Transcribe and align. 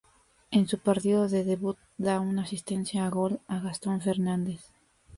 En 0.49 0.67
su 0.67 0.79
partido 0.79 1.27
de 1.29 1.43
debut, 1.43 1.77
da 1.99 2.21
una 2.21 2.41
asistencia 2.41 3.03
de 3.03 3.09
gol 3.11 3.39
a 3.47 3.59
Gastón 3.59 4.01
Fernández. 4.01 4.63